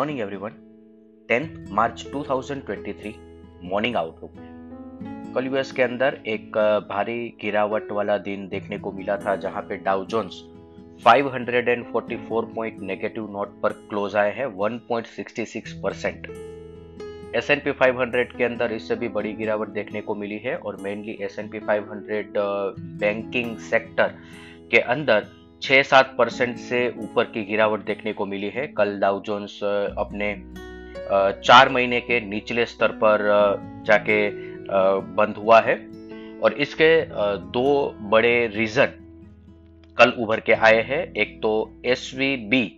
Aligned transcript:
Morning 0.00 0.20
everyone 0.20 0.52
10th 1.30 1.72
March 1.72 2.06
2023 2.14 3.14
morning 3.64 3.96
outlook 3.96 4.32
कल 5.34 5.46
US 5.46 5.72
के 5.72 5.82
अंदर 5.82 6.18
एक 6.26 6.56
भारी 6.90 7.38
गिरावट 7.40 7.92
वाला 7.92 8.18
दिन 8.18 8.48
देखने 8.48 8.78
को 8.78 8.92
मिला 8.92 9.16
था, 9.16 9.36
जहाँ 9.36 9.62
पे 9.62 9.76
Dow 9.76 10.04
Jones 10.04 10.42
544 11.06 12.54
point 12.54 12.80
negative 12.80 13.30
note 13.30 13.60
पर 13.60 13.72
क्लोज 13.72 14.16
आए 14.16 14.32
हैं 14.36 14.46
1.66 14.58 15.72
परसेंट 15.82 16.26
एस 17.36 17.50
एन 17.50 17.62
पी 17.66 17.72
के 18.38 18.44
अंदर 18.44 18.72
इससे 18.72 18.94
भी 18.94 19.08
बड़ी 19.08 19.32
गिरावट 19.32 19.68
देखने 19.68 20.00
को 20.00 20.14
मिली 20.14 20.38
है, 20.38 20.56
और 20.56 20.76
mainly 20.76 21.18
S 21.20 21.38
N 21.38 21.48
P 21.48 21.58
five 21.58 21.82
banking 23.00 23.56
sector 23.56 24.14
के 24.70 24.78
अंदर 24.78 25.26
छः 25.62 25.82
सात 25.82 26.14
परसेंट 26.18 26.56
से 26.58 26.88
ऊपर 26.98 27.24
की 27.24 27.44
गिरावट 27.44 27.84
देखने 27.86 28.12
को 28.12 28.26
मिली 28.26 28.48
है। 28.48 28.66
कल 28.68 28.98
डाउ 29.00 29.20
जोन्स 29.22 29.58
अपने 29.98 30.34
चार 31.42 31.68
महीने 31.68 32.00
के 32.00 32.20
निचले 32.20 32.64
स्तर 32.66 32.92
पर 32.94 33.24
जाके 33.86 34.18
बंद 35.14 35.36
हुआ 35.36 35.60
है। 35.60 35.74
और 36.40 36.52
इसके 36.54 36.90
दो 37.52 37.94
बड़े 38.10 38.46
रीजन 38.46 38.92
कल 39.98 40.10
उभर 40.18 40.40
के 40.40 40.52
आए 40.52 40.82
हैं। 40.82 41.02
एक 41.14 41.38
तो 41.42 41.52
एसवीबी 41.86 42.76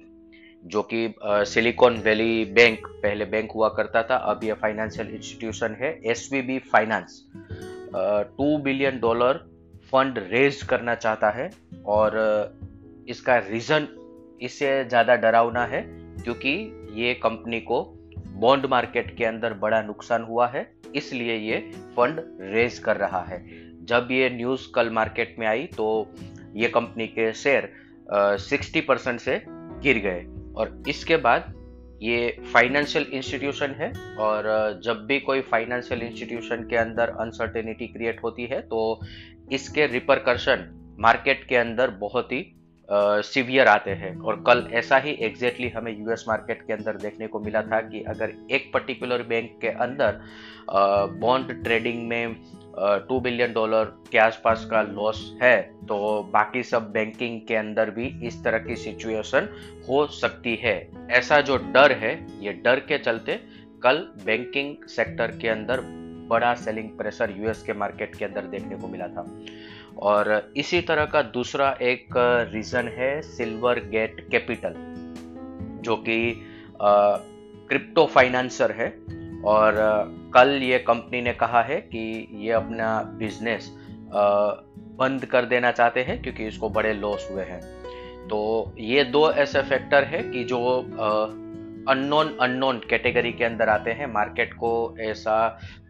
जो 0.65 0.83
कि 0.93 1.15
सिलिकॉन 1.21 1.97
वैली 1.99 2.45
बैंक, 2.47 2.87
पहले 2.87 3.25
बैंक 3.25 3.53
हुआ 3.53 3.69
करता 3.69 4.03
था, 4.03 4.17
अब 4.17 4.45
यह 4.45 4.55
फाइनेंशियल 4.55 5.09
इंस्टीट्यूशन 5.09 5.77
है। 5.81 5.99
S 6.05 6.29
V 6.33 6.43
B 6.43 6.59
finance 6.73 7.23
two 7.95 8.57
billion 8.59 9.01
dollar 9.01 9.41
fund 9.93 10.19
raise 10.31 10.63
करना 10.63 10.95
चाहता 10.97 11.31
है। 11.31 11.51
और 11.87 12.13
इसका 13.09 13.37
रीजन 13.41 13.89
इससे 14.43 14.85
ज़्यादा 14.85 15.17
डरावना 15.17 15.65
है, 15.67 15.83
क्योंकि 16.25 16.51
ये 16.95 17.15
कंपनी 17.15 17.61
को 17.61 17.83
बॉन्ड 18.37 18.67
मार्केट 18.67 19.17
के 19.17 19.25
अंदर 19.25 19.55
बड़ा 19.55 19.81
नुकसान 19.83 20.23
हुआ 20.23 20.47
है, 20.49 20.67
इसलिए 20.97 21.37
ये 21.37 21.59
फंड 21.97 22.21
रेज 22.43 22.79
कर 22.79 22.97
रहा 22.97 23.23
है। 23.25 23.41
जब 23.87 24.09
ये 24.11 24.29
न्यूज़ 24.31 24.67
कल 24.75 24.91
मार्केट 24.91 25.37
में 25.39 25.47
आई 25.47 25.67
तो 25.77 25.87
ये 26.57 26.69
कंपनी 26.69 27.07
के 27.09 27.33
शेयर 27.35 27.73
सिक्सटी 28.41 28.81
परसेंट 28.81 29.21
से 29.21 29.43
गिर 29.49 29.99
गए। 29.99 30.25
और 30.55 30.83
इसके 30.89 31.17
बाद 31.19 31.53
ये 32.03 32.37
फाइनेंशियल 32.53 33.05
इंस्टीट्यूशन 33.13 33.75
है, 33.79 33.93
और 34.19 34.81
जब 34.85 35.05
भी 35.07 35.19
कोई 35.21 35.41
फाइनेंशियल 35.43 36.03
इंस्टीट्यूशन 36.03 36.67
के 36.71 36.77
अंदर 36.77 37.15
अनसर्टेनिटी 37.21 37.87
क्रिएट 37.89 38.23
होती 38.25 38.47
है 38.47 38.61
तो 38.63 39.01
इसके 39.53 39.87
रिपरकर्शन 39.87 40.69
मार्केट 41.01 41.47
के 41.49 41.57
अंदर 41.57 41.91
बहुत 42.01 42.33
ही 42.33 42.41
सिवियर 43.25 43.69
आते 43.69 43.91
हैं। 43.93 44.17
और 44.21 44.43
कल 44.47 44.67
ऐसा 44.73 44.97
ही 44.97 45.11
एग्जैक्टली 45.23 45.69
हमें 45.69 45.93
यूएस 45.93 46.25
मार्केट 46.29 46.63
के 46.67 46.73
अंदर 46.73 46.97
देखने 46.97 47.27
को 47.27 47.41
मिला 47.41 47.63
था 47.63 47.81
कि 47.81 48.03
अगर 48.09 48.33
एक 48.51 48.71
पर्टिकुलर 48.75 49.23
बैंक 49.23 49.51
के 49.61 49.69
अंदर 49.69 50.21
बॉन्ड 51.21 51.53
ट्रेडिंग 51.65 52.07
में 52.09 52.35
टू 53.09 53.21
बिलियन 53.21 53.53
डॉलर 53.53 53.85
के 54.13 54.19
आसपास 54.19 54.65
का 54.71 54.83
लॉस 54.83 55.25
है 55.43 55.61
तो 55.87 55.97
बाकी 56.33 56.63
सब 56.63 56.91
बैंकिंग 56.93 57.41
के 57.49 57.57
अंदर 57.57 57.91
भी 57.91 58.07
इस 58.27 58.43
तरह 58.45 58.59
की 58.59 58.77
सिचुएशन 58.77 59.49
हो 59.89 60.07
सकती 60.13 60.55
है। 60.57 60.77
ऐसा 61.11 61.41
जो 61.41 61.57
डर 61.57 61.93
है, 61.95 62.15
ये 62.41 62.53
डर 62.55 62.81
के 62.81 62.99
चलते 62.99 63.41
कल 63.83 64.07
बैंकिंग 64.25 64.89
सेक्टर 64.89 65.37
के 65.37 65.49
अंदर 65.49 65.81
बड़ा 66.31 66.53
सेलिंग 66.55 66.89
प्रेशर 66.89 67.35
यूएस 67.37 67.63
के 67.63 67.73
मार्केट 67.73 68.15
के 68.17 68.25
अंदर 68.25 68.43
देखने 68.49 68.77
को 68.77 68.89
मिला 68.89 69.09
था। 69.09 69.23
और 69.99 70.53
इसी 70.57 70.81
तरह 70.81 71.05
का 71.05 71.23
दूसरा 71.23 71.71
एक 71.83 72.15
रीजन 72.53 72.89
है 72.89 73.23
सिल्वर 73.23 73.79
गेट 73.79 74.29
कैपिटल 74.31 74.75
जो 75.83 75.97
कि 75.97 76.43
क्रिप्टो 76.83 78.07
फाइनेंसर 78.07 78.73
है। 78.73 78.89
और 79.45 79.75
कल 80.35 80.49
ये 80.63 80.79
कंपनी 80.79 81.21
ने 81.21 81.33
कहा 81.33 81.63
है 81.63 81.81
कि 81.81 82.29
ये 82.35 82.53
अपना 82.53 83.03
बिज़नेस 83.03 83.71
बंद 84.99 85.25
कर 85.25 85.45
देना 85.45 85.71
चाहते 85.73 86.01
हैं 86.01 86.23
क्योंकि 86.23 86.47
इसको 86.47 86.69
बड़े 86.71 86.93
लॉस 86.93 87.29
हुए 87.33 87.43
हैं। 87.43 87.61
तो 88.29 88.73
ये 88.79 89.05
दो 89.05 89.31
ऐसे 89.31 89.63
फैक्टर 89.63 90.05
है 90.05 90.23
कि 90.23 90.45
जो 90.45 90.59
अननोन 91.89 92.37
अननोन 92.41 92.79
कैटेगरी 92.91 93.33
के 93.33 93.45
अंदर 93.45 93.69
आते 93.69 93.91
हैं। 93.91 94.07
मार्केट 94.13 94.53
को 94.55 94.97
ऐसा 95.01 95.37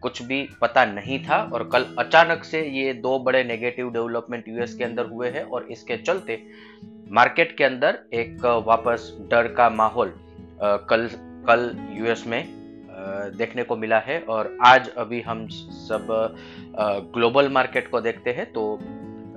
कुछ 0.01 0.21
भी 0.21 0.47
पता 0.61 0.85
नहीं 0.85 1.23
था 1.23 1.37
और 1.53 1.69
कल 1.69 1.85
अचानक 1.99 2.43
से 2.43 2.61
ये 2.69 2.93
दो 2.93 3.19
बड़े 3.19 3.43
नेगेटिव 3.43 3.91
डेवलपमेंट 3.91 4.47
यूएस 4.47 4.75
के 4.75 4.83
अंदर 4.83 5.05
हुए 5.05 5.29
हैं 5.29 5.43
और 5.43 5.67
इसके 5.71 5.97
चलते 5.97 6.41
मार्केट 7.11 7.57
के 7.57 7.63
अंदर 7.63 7.99
एक 8.13 8.45
वापस 8.67 9.17
डर 9.31 9.47
का 9.47 9.69
माहौल 9.69 10.13
कल 10.61 11.09
कल 11.47 11.71
यूएस 11.91 12.23
में 12.27 12.43
देखने 13.37 13.63
को 13.63 13.75
मिला 13.75 13.99
है 13.99 14.19
और 14.19 14.57
आज 14.65 14.89
अभी 14.89 15.21
हम 15.21 15.47
सब 15.47 16.35
ग्लोबल 17.13 17.49
मार्केट 17.49 17.87
को 17.87 18.01
देखते 18.01 18.31
हैं 18.31 18.51
तो 18.53 18.79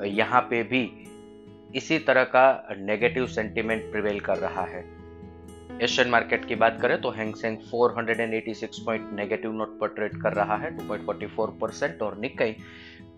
यहाँ 0.05 0.41
पे 0.41 0.63
भी 0.63 0.91
इसी 1.75 1.99
तरह 1.99 2.25
का 2.25 2.75
नेगेटिव 2.79 3.27
सेंटिमेंट 3.27 3.91
प्रिवेल 3.93 4.21
कर 4.21 4.39
रहा 4.39 4.63
है। 4.65 4.96
एशियन 5.83 6.09
मार्केट 6.09 6.45
की 6.45 6.55
बात 6.55 6.79
करें 6.83 7.01
तो 7.01 7.11
Hang Seng 7.11 7.57
486 7.73 8.79
point 8.85 9.11
negative 9.13 9.53
note 9.53 9.79
पर 9.81 9.89
ट्रेड 9.89 10.21
कर 10.23 10.33
रहा 10.33 10.57
है 10.57 10.71
2.44 10.77 11.51
परसेंट 11.61 12.03
और 12.03 12.17
निकई 12.19 12.55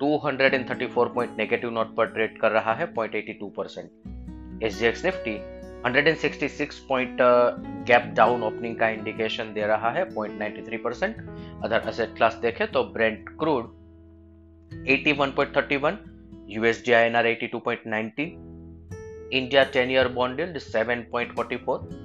234 0.02 1.12
पॉइंट 1.14 1.36
नेगेटिव 1.38 1.70
नोट 1.70 1.94
पर 1.96 2.06
ट्रेड 2.06 2.38
कर 2.41 2.50
रहा 2.50 2.74
है 2.74 2.86
0.82 2.94 3.50
percent 3.56 4.62
SGX 4.64 5.04
Nifty 5.04 5.36
166 5.82 6.78
point 6.88 7.19
gap 7.86 8.10
down 8.16 8.42
opening 8.42 8.76
का 8.76 8.88
इंडिकेशन 8.88 9.52
दे 9.52 9.66
रहा 9.66 9.90
है 9.90 10.04
0.93 10.08 10.82
परसेंट 10.84 11.16
अदर 11.64 11.88
असेट 11.88 12.16
क्लास 12.16 12.38
देखें 12.42 12.66
तो 12.72 12.84
Brent 12.92 13.28
crude 13.38 13.70
81.31 14.88 15.96
USD 16.48 16.92
INR 16.92 17.32
82.19 17.34 18.28
India 19.32 19.70
10 19.70 19.90
year 19.90 20.08
bond 20.08 20.40
yield 20.40 20.58
7.44 20.58 21.97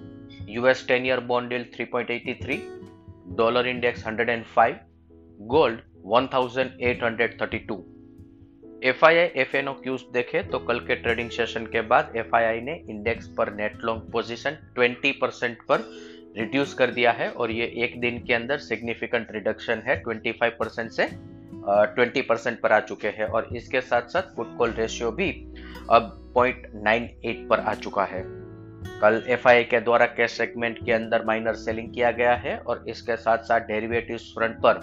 US 0.53 0.83
10 0.83 1.05
year 1.05 1.21
bond 1.21 1.51
yield 1.51 1.67
3.83, 1.71 2.61
dollar 3.35 3.65
index 3.65 4.03
105, 4.03 4.77
gold 5.47 5.79
1832. 6.05 7.81
F 8.83 9.03
I 9.05 9.17
I 9.17 9.27
F 9.41 9.55
and 9.57 9.67
O 9.67 9.73
cues 9.73 10.01
देखे 10.13 10.41
तो 10.43 10.59
कल 10.59 10.79
के 10.79 10.95
ट्रेडिंग 10.95 11.29
सेशन 11.29 11.65
के 11.65 11.81
बाद 11.91 12.11
एफ़ 12.17 12.35
आई 12.35 12.43
आई 12.43 12.61
ने 12.61 12.73
इंडेक्स 12.89 13.27
पर 13.37 13.53
नेट 13.53 13.83
लॉन्ग 13.85 14.11
पोजीशन 14.11 14.57
20 14.79 15.13
परसेंट 15.21 15.61
पर 15.69 15.85
रिड्यूस 16.37 16.73
कर 16.73 16.91
दिया 16.91 17.11
है 17.11 17.29
और 17.31 17.51
ये 17.51 17.65
एक 17.85 17.99
दिन 18.01 18.19
के 18.25 18.33
अंदर 18.33 18.57
सिग्निफिकेंट 18.57 19.31
रिडक्शन 19.31 19.83
है 19.87 20.01
25 20.03 20.51
परसेंट 20.59 20.91
से 20.91 21.07
ट्वेंटी 21.63 22.21
परसेंट 22.21 22.59
पर 22.61 22.71
आ 22.71 22.79
चुके 22.91 23.07
हैं 23.17 23.27
और 23.27 23.49
इसके 23.55 23.81
साथ 23.81 24.09
साथ 24.09 24.35
फुटकॉल 24.35 24.71
रेशियो 24.77 25.11
भी 25.11 25.31
अब 25.91 26.33
0.98 26.37 27.35
पर 27.49 27.59
आ 27.59 27.73
चुका 27.75 28.03
है 28.05 28.42
कल 29.01 29.23
एफ़ 29.27 29.47
के 29.47 29.79
द्वारा 29.79 30.05
कैश 30.05 30.31
सेगमेंट 30.31 30.85
के 30.85 30.91
अंदर 30.91 31.25
माइनर 31.25 31.53
सेलिंग 31.53 31.93
किया 31.93 32.11
गया 32.11 32.33
है 32.35 32.57
और 32.57 32.83
इसके 32.87 33.15
साथ 33.15 33.37
साथ 33.37 33.59
डेरिवेटिव 33.59 34.17
फ्रंट 34.17 34.57
पर 34.65 34.81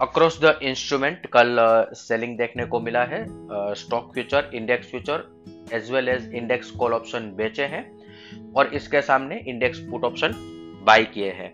अक्रॉस 0.00 0.40
द 0.42 0.58
इंस्ट्रूमेंट 0.62 1.26
कल 1.26 1.56
सेलिंग 1.92 2.36
देखने 2.38 2.64
को 2.64 2.80
मिला 2.80 3.04
है। 3.04 3.24
Stock 3.74 4.10
future 4.14 4.50
index 4.54 4.90
future 4.90 5.24
as 5.72 5.90
well 5.90 6.08
as 6.08 6.34
index 6.34 6.70
call 6.70 6.92
option 6.92 7.32
बेचे 7.36 7.64
हैं 7.64 7.84
और 8.56 8.74
इसके 8.74 9.02
सामने 9.02 9.44
इंडेक्स 9.48 9.78
पुट 9.78 10.04
ऑप्शन 10.04 10.34
बाई 10.86 11.04
किए 11.04 11.30
हैं। 11.30 11.52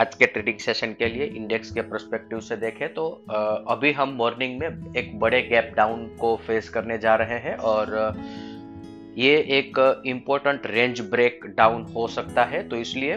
आज 0.00 0.14
के 0.14 0.26
ट्रेडिंग 0.26 0.58
सेशन 0.58 0.92
के 0.92 1.06
लिए 1.06 1.24
इंडेक्स 1.24 1.70
के 1.70 1.80
परस्पेक्टिव 1.80 2.40
से 2.40 2.56
देखें 2.56 2.88
तो 2.94 3.08
अभी 3.68 3.92
हम 3.92 4.08
मॉर्निंग 4.08 4.58
में 4.60 4.94
एक 4.96 5.18
बड़े 5.18 5.42
गैप 5.42 5.72
डाउन 5.76 6.06
को 6.20 6.36
फेस 6.36 6.68
करने 6.68 6.98
जा 6.98 7.14
रहे 7.14 7.38
हैं 7.38 7.56
और 7.56 7.96
ये 9.16 9.36
एक 9.58 10.02
इम्पोर्टेंट 10.06 10.66
रेंज 10.66 11.00
ब्रेक 11.00 11.46
डाउन 11.56 11.82
हो 11.96 12.06
सकता 12.08 12.44
है 12.44 12.68
तो 12.68 12.76
इसलिए 12.76 13.14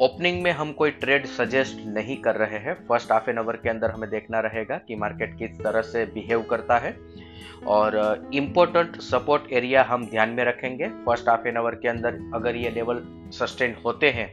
ओपनिंग 0.00 0.42
में 0.42 0.50
हम 0.50 0.72
कोई 0.72 0.90
ट्रेड 0.90 1.26
सजेस्ट 1.26 1.80
नहीं 1.86 2.16
कर 2.16 2.36
रहे 2.36 2.58
हैं। 2.58 2.74
फ़र्स्ट 2.88 3.12
हाफ़ 3.12 3.30
एन 3.30 3.38
आवर 3.38 3.56
के 3.56 3.70
अंदर 3.70 3.90
हमें 3.90 4.08
देखना 4.10 4.40
रहेगा 4.40 4.78
कि 4.78 4.96
मार्केट 4.96 5.36
किस 5.38 5.58
तरह 5.60 5.82
से 5.82 6.04
बिहेव 6.04 6.42
करता 6.42 6.78
है। 6.78 6.94
और 7.66 8.30
इम्पोर्टेंट 8.34 8.96
सपोर्ट 8.96 9.52
एरिया 9.52 9.82
हम 9.82 10.06
ध्यान 10.06 10.28
में 10.28 10.44
रखेंगे। 10.44 10.88
फ़र्स्ट 11.06 11.28
हाफ़ 11.28 11.48
एन 11.48 11.56
आवर 11.56 11.74
के 11.74 11.88
अंदर 11.88 12.18
अगर 12.34 12.56
ये 12.56 12.70
लेवल 12.70 13.02
सस्टेन 13.32 13.76
होते 13.84 14.10
हैं 14.10 14.28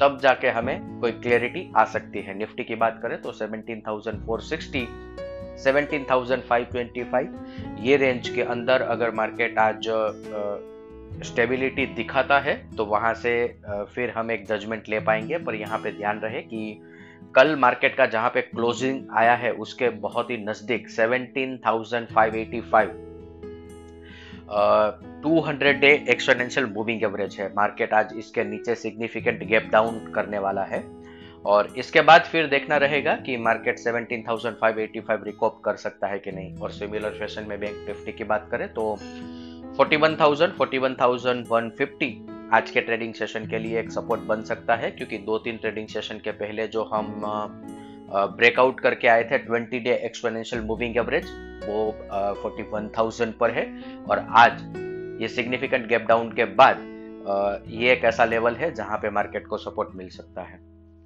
तब 0.00 0.18
जाके 0.22 0.48
हमें 0.48 1.00
कोई 1.00 1.12
क्लियरिटी 1.12 1.70
आ 1.76 1.84
सकती 1.84 2.18
है। 2.18 2.36
निफ्टी 2.38 2.64
की 2.64 2.74
बात 2.74 3.00
करें 3.02 3.20
तो 3.22 3.32
17,460 3.32 4.86
17,525 5.58 7.28
ये 7.80 7.96
रेंज 7.96 8.28
के 8.28 8.42
अंदर 8.44 8.82
अगर 8.82 9.10
मार्केट 9.14 9.58
आज 9.58 9.88
स्टेबिलिटी 11.24 11.86
दिखाता 11.94 12.38
है 12.38 12.54
तो 12.76 12.84
वहाँ 12.84 13.12
से 13.14 13.32
फिर 13.94 14.10
हम 14.10 14.30
एक 14.30 14.46
जजमेंट 14.46 14.88
ले 14.88 15.00
पाएँगे। 15.00 15.38
पर 15.38 15.54
यहाँ 15.54 15.78
पे 15.78 15.92
ध्यान 15.92 16.18
रहे 16.18 16.40
कि 16.42 16.80
कल 17.34 17.56
मार्केट 17.56 17.96
का 17.96 18.06
जहाँ 18.06 18.30
पे 18.30 18.40
क्लोजिंग 18.42 19.00
आया 19.12 19.34
है 19.34 19.50
उसके 19.64 19.88
बहुत 20.00 20.30
ही 20.30 20.36
नज़दीक 20.38 20.88
17,585 20.90 22.88
200 25.24 25.72
डे 25.80 25.90
एक्सपोनेंशियल 26.10 26.66
मूविंग 26.66 27.02
एवरेज 27.02 27.36
है। 27.40 27.48
मार्केट 27.54 27.92
आज 27.94 28.12
इसके 28.16 28.44
नीचे 28.44 28.74
सिग्निफिकेंट 28.74 29.42
गैप 29.44 29.68
डाउन 29.72 29.98
करने 30.14 30.38
वाला 30.38 30.62
है। 30.64 30.80
और 31.46 31.72
इसके 31.78 32.00
बाद 32.00 32.22
फिर 32.22 32.46
देखना 32.46 32.76
रहेगा 32.76 33.14
कि 33.16 33.36
मार्केट 33.38 33.78
17,585 33.78 35.24
रिकॉप 35.24 35.60
कर 35.64 35.76
सकता 35.76 36.06
है 36.06 36.18
कि 36.18 36.32
नहीं। 36.32 36.54
और 36.56 36.70
सिमिलर 36.70 37.10
फ़ैशन 37.10 37.46
में 37.48 37.58
बैंक 37.60 37.84
निफ्टी 37.88 38.12
की 38.12 38.24
बात 38.24 38.48
करें 38.50 38.66
तो 38.74 38.96
41,000 39.76 40.56
41,150 40.58 42.12
आज 42.52 42.70
के 42.70 42.80
ट्रेडिंग 42.80 43.14
सेशन 43.14 43.46
के 43.46 43.58
लिए 43.58 43.78
एक 43.80 43.90
सपोर्ट 43.92 44.20
बन 44.26 44.42
सकता 44.42 44.74
है 44.76 44.90
क्योंकि 44.90 45.18
दो 45.18 45.38
तीन 45.38 45.56
ट्रेडिंग 45.56 45.88
सेशन 45.88 46.20
के 46.24 46.30
पहले 46.34 46.66
जो 46.68 46.84
हम 46.84 47.20
ब्रेकआउट 48.10 48.80
करके 48.80 49.08
आए 49.08 49.24
थे 49.24 49.38
20 49.46 49.82
डे 49.84 49.94
एक्सपोनेंशियल 50.04 50.62
मूविंग 50.62 50.96
एवरेज 50.96 51.26
वो 51.64 51.90
फोर्टी 52.42 52.62
वन 52.70 52.88
थाउज़ेंड 52.98 53.34
पर 53.34 53.50
है। 53.50 53.66
और 54.10 54.26
आज 54.36 54.62
ये 55.22 55.28
सिग्निफिकेंट 55.28 55.86
गैप 55.88 56.06
डाउन 56.08 56.32
के 56.32 56.44
बाद 56.60 56.76
ये 57.70 57.92
एक 57.92 58.04
ऐसा 58.04 58.24
लेवल 58.24 58.54
है 58.54 58.72
जहाँ 58.74 58.98
पे 58.98 59.10
मार्केट 59.10 59.46
को 59.46 59.56
सपोर्ट 59.58 59.88
मिल 59.96 60.08
सकता 60.08 60.42
है। 60.42 60.58